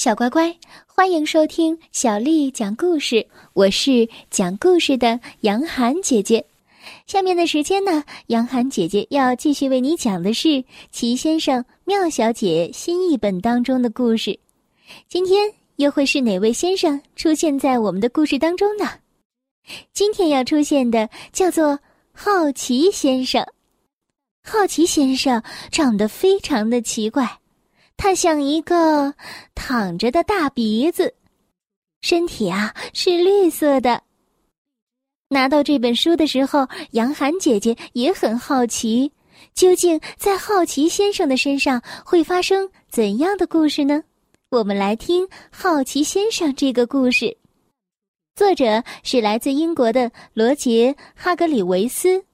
[0.00, 0.56] 小乖乖，
[0.86, 3.28] 欢迎收听小丽讲故事。
[3.52, 6.42] 我是讲故事的杨涵姐姐。
[7.06, 10.48] 下面的时间呢，杨涵姐姐要继续为你讲的是
[10.90, 14.40] 《齐先生妙小姐》新译本当中的故事。
[15.06, 18.88] 今天又会是哪位先生出现在我们的故事当中呢？
[19.92, 21.78] 今天要出现的叫做
[22.14, 23.46] 好奇先生。
[24.42, 27.39] 好奇先生长得非常的奇怪。
[28.02, 29.12] 它像一个
[29.54, 31.14] 躺着的大鼻子，
[32.00, 34.02] 身体啊是绿色的。
[35.28, 39.12] 拿到这本书的时候，杨涵姐姐也很好奇，
[39.52, 44.02] 究竟在好奇先生的身上会发生怎样的故事呢？
[44.48, 47.36] 我们来听《好奇先生》这个故事，
[48.34, 52.24] 作者是来自英国的罗杰·哈格里维斯，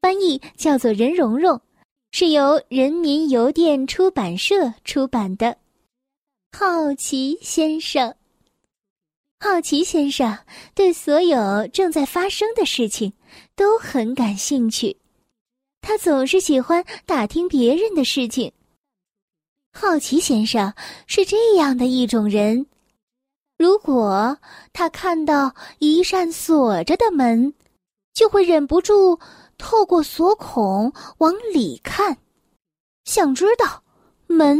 [0.00, 1.60] 翻译叫做任蓉蓉。
[2.12, 5.46] 是由人民邮电出版社出版的
[6.58, 8.10] 《好奇先生》。
[9.38, 10.36] 好奇先生
[10.74, 13.12] 对所有正在发生的事情
[13.54, 14.96] 都很感兴趣，
[15.80, 18.52] 他总是喜欢打听别人的事情。
[19.72, 20.74] 好奇先生
[21.06, 22.66] 是这样的一种人：
[23.56, 24.36] 如果
[24.72, 27.54] 他看到一扇锁着的门，
[28.12, 29.18] 就会忍不住。
[29.60, 32.16] 透过锁孔往里看，
[33.04, 33.82] 想知道
[34.26, 34.58] 门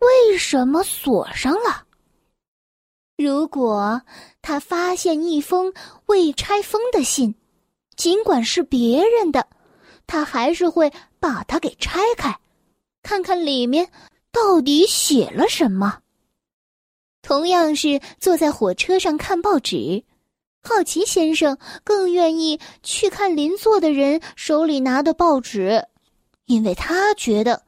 [0.00, 1.84] 为什么锁上了。
[3.18, 4.00] 如果
[4.40, 5.72] 他发现一封
[6.06, 7.34] 未拆封的信，
[7.96, 9.46] 尽管是别人的，
[10.06, 12.40] 他还是会把它给拆开，
[13.02, 13.92] 看看里面
[14.32, 16.00] 到底写了什么。
[17.20, 20.02] 同样是坐在火车上看报纸。
[20.62, 25.86] 好奇先生更愿意去看邻座的人手里拿的报纸，
[26.44, 27.62] 因为他觉得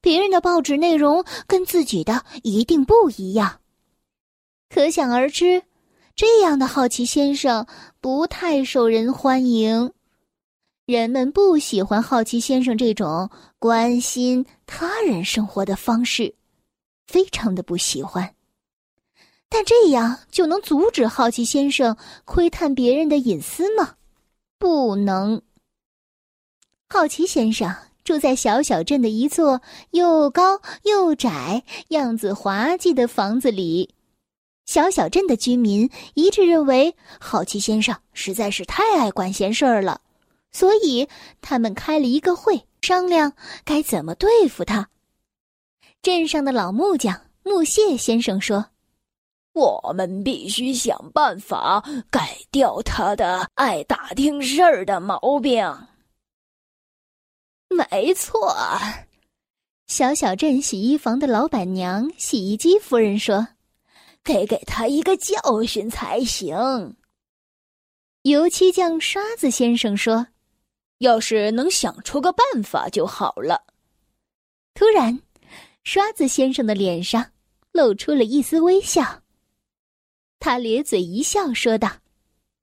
[0.00, 3.60] 别人的报纸内容跟自己的一定不一样。
[4.68, 5.64] 可想而知，
[6.14, 7.66] 这样的好奇先生
[8.00, 9.92] 不太受人欢迎，
[10.86, 16.34] 人们不喜欢好奇先生这种关心他人生活的方式，
[17.08, 18.35] 非常的不喜欢。
[19.48, 23.94] 但这样就能阻止好奇先生窥探别人的隐私吗？
[24.58, 25.40] 不能。
[26.88, 27.74] 好奇先生
[28.04, 33.94] 住在小小镇的一座又高又窄、样子滑稽的房子里。
[34.66, 40.00] 小小镇的居民一致认为，好奇先生实在是太爱管闲事儿了，
[40.50, 41.08] 所以
[41.40, 43.32] 他们开了一个会，商量
[43.64, 44.88] 该怎么对付他。
[46.02, 48.66] 镇上的老木匠木屑先生说。
[49.56, 55.66] 我们必须想办法改掉他的爱打听事儿的毛病。
[57.70, 58.54] 没错，
[59.86, 63.48] 小小镇洗衣房的老板娘洗衣机夫人说
[64.22, 66.94] ：“得给他一个教训才行。”
[68.24, 70.26] 油漆匠刷子先生说
[70.98, 73.62] ：“要是能想出个办法就好了。”
[74.74, 75.18] 突然，
[75.82, 77.32] 刷子先生的脸上
[77.72, 79.22] 露出了一丝微笑。
[80.38, 81.88] 他咧嘴一笑，说道：“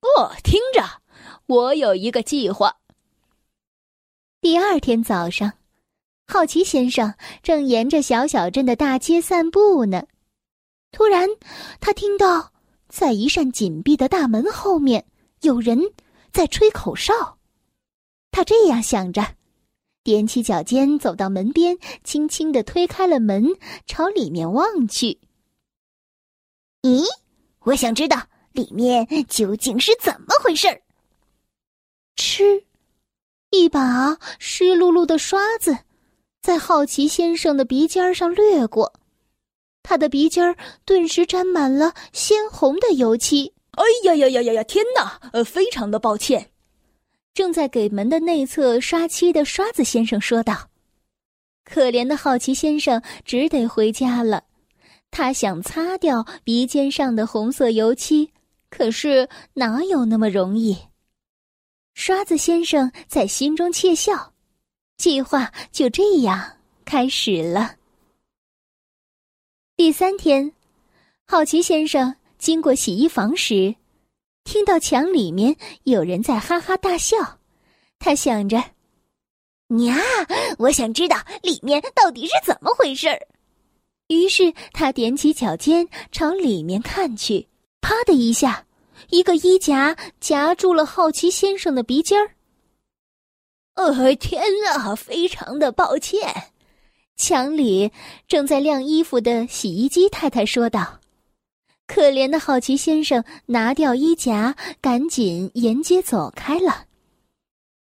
[0.00, 0.82] 哦，听着，
[1.46, 2.76] 我有一个计划。”
[4.40, 5.52] 第二天早上，
[6.26, 10.06] 好奇先生正沿着小小镇的大街散步呢。
[10.92, 11.28] 突然，
[11.80, 12.52] 他听到
[12.88, 15.04] 在一扇紧闭的大门后面
[15.40, 15.80] 有人
[16.30, 17.38] 在吹口哨。
[18.30, 19.36] 他这样想着，
[20.04, 23.46] 踮起脚尖走到门边，轻轻的推开了门，
[23.86, 25.18] 朝里面望去。
[26.82, 27.04] 咦？
[27.64, 28.20] 我想知道
[28.52, 30.80] 里面究竟是怎么回事儿。
[32.16, 32.64] 吃，
[33.50, 35.76] 一把湿漉漉的刷子，
[36.42, 38.92] 在好奇先生的鼻尖上掠过，
[39.82, 40.54] 他的鼻尖
[40.84, 43.52] 顿时沾满了鲜红的油漆。
[43.72, 44.62] 哎呀呀呀呀呀！
[44.62, 45.20] 天哪！
[45.32, 46.50] 呃，非常的抱歉。
[47.32, 50.68] 正在给门的内侧刷漆的刷子先生说道
[51.68, 54.44] ：“可怜的好奇先生只得回家了。”
[55.16, 58.32] 他想擦掉鼻尖上的红色油漆，
[58.68, 60.76] 可是哪有那么容易？
[61.94, 64.32] 刷子先生在心中窃笑，
[64.96, 67.76] 计划就这样开始了。
[69.76, 70.52] 第三天，
[71.24, 73.76] 好奇先生经过洗衣房时，
[74.42, 77.38] 听到墙里面有人在哈哈大笑。
[78.00, 78.56] 他想着
[79.86, 79.96] ：“呀，
[80.58, 83.28] 我想知道里面到底是怎么回事儿。”
[84.08, 87.48] 于是他踮起脚尖朝里面看去，
[87.80, 88.66] 啪的一下，
[89.08, 92.32] 一个衣夹夹住了好奇先生的鼻尖儿。
[93.74, 96.52] 呃，天啊，非常的抱歉。
[97.16, 97.90] 墙里
[98.28, 101.00] 正在晾衣服的洗衣机太太说道
[101.86, 106.86] ：“可怜的好奇先生拿掉衣夹，赶紧沿街走开了。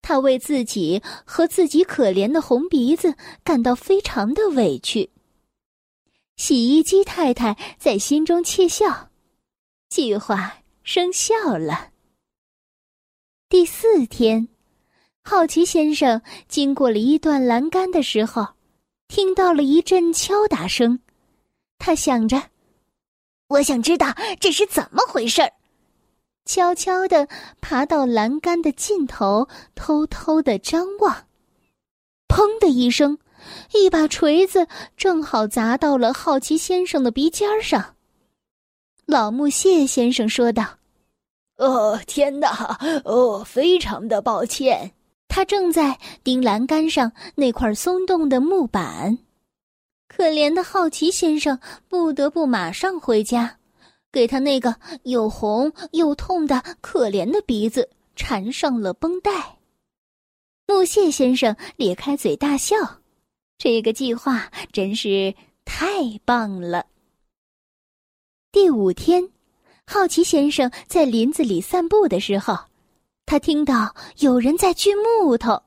[0.02, 5.10] 他为自己和自己可怜的红鼻子感到非常的委屈。
[6.36, 9.10] 洗衣机太太在心中窃笑，
[9.90, 11.92] 计划生效了。
[13.48, 14.48] 第四天，
[15.24, 18.56] 好奇先生经过了一段栏杆的时候，
[19.08, 21.00] 听到了一阵敲打声。
[21.78, 22.50] 他想着
[23.50, 24.08] ：“我想知道
[24.40, 25.52] 这是怎么回事儿。”
[26.46, 27.28] 悄悄地
[27.62, 31.28] 爬到栏杆的尽头，偷偷地张望。
[32.28, 33.20] 砰的一声，
[33.74, 37.96] 一把锤子正好砸到了好奇先生的鼻尖上。
[39.06, 40.78] 老木谢先生说道
[41.58, 42.78] ：“哦，天哪！
[43.06, 44.92] 哦，非常的抱歉。”
[45.28, 49.18] 他正在盯栏杆上那块松动的木板。
[50.08, 53.58] 可怜的好奇先生不得不马上回家。
[54.12, 54.76] 给他那个
[55.06, 59.58] 又红又痛的可怜的鼻子缠上了绷带。
[60.68, 62.76] 木屑先生咧开嘴大笑，
[63.64, 65.34] 这个计划真是
[65.64, 66.86] 太棒了。
[68.52, 69.30] 第五天，
[69.88, 72.58] 好奇先生在林子里散步的时候，
[73.26, 75.64] 他听到有人在锯木头，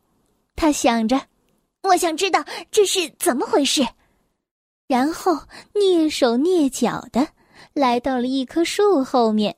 [0.56, 1.18] 他想着
[1.84, 3.82] ：“我想知道这是怎么回事。”
[4.86, 5.32] 然后
[5.72, 7.26] 蹑手蹑脚的。
[7.72, 9.56] 来到了一棵树后面。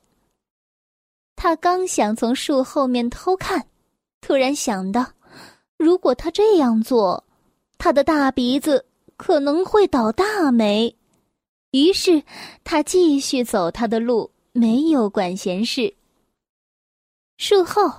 [1.35, 3.67] 他刚想从树后面偷看，
[4.21, 5.05] 突然想到，
[5.75, 7.25] 如果他这样做，
[7.79, 8.85] 他的大鼻子
[9.17, 10.95] 可能会倒大霉。
[11.71, 12.21] 于是，
[12.63, 15.95] 他继续走他的路，没有管闲事。
[17.37, 17.89] 树后，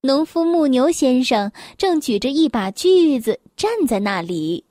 [0.00, 4.64] 农夫牧牛先生正举着一把锯子站在那里。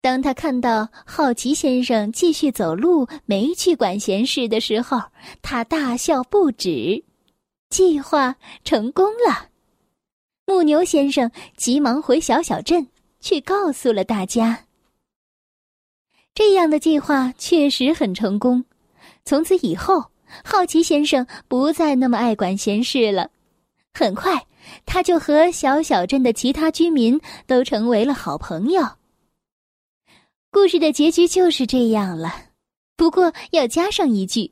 [0.00, 5.00] 当他看到好奇先生继续走路，没去管闲事的时候，
[5.42, 7.04] 他大笑不止。
[7.70, 9.48] 计划成功了，
[10.44, 12.86] 牧牛先生急忙回小小镇
[13.22, 14.66] 去告诉了大家。
[16.34, 18.62] 这样的计划确实很成功。
[19.24, 20.04] 从此以后，
[20.44, 23.30] 好奇先生不再那么爱管闲事了。
[23.94, 24.46] 很快，
[24.84, 28.82] 他就和小小镇的其他居民都成为了好朋友。
[30.50, 32.34] 故事的结局就是这样了，
[32.96, 34.50] 不过要加上一句：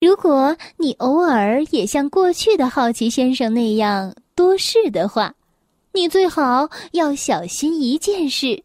[0.00, 5.34] 如果你偶尔也像过去的好奇先生那样多事的话，
[5.94, 8.62] 你最好要小心一件事，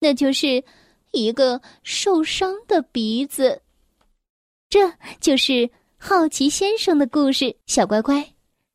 [0.00, 0.62] 那就是
[1.12, 3.62] 一个受伤的鼻子。
[4.68, 8.24] 这就是好奇先生的故事，小乖乖。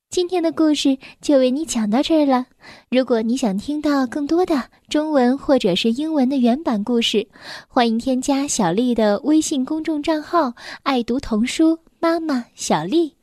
[0.09, 2.45] 今天的故事就为你讲到这儿了。
[2.89, 7.27] 如果你想听到更多的中文或者是英文的原版故事，
[7.67, 10.53] 欢迎添加小丽的微信公众账号
[10.83, 13.13] “爱读童书妈妈小丽”。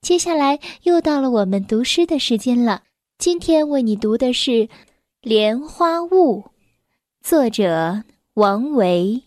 [0.00, 2.82] 接下来又到了我们读诗的时间了。
[3.18, 4.50] 今天为你读的是
[5.22, 6.42] 《莲花坞》，
[7.22, 8.04] 作者
[8.34, 9.22] 王维。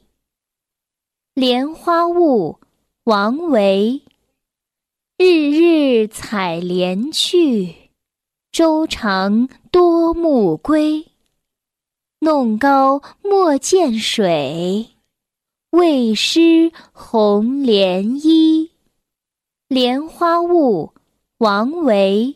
[1.33, 2.59] 莲花坞，
[3.05, 4.03] 王维。
[5.17, 7.75] 日日采莲去，
[8.51, 11.07] 洲长多暮归。
[12.19, 14.87] 弄篙莫溅水，
[15.71, 18.71] 为湿红莲衣。
[19.67, 20.93] 莲花坞，
[21.39, 22.35] 王维。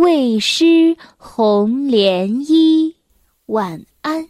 [0.00, 2.96] 未失红莲衣。
[3.44, 4.28] 晚安。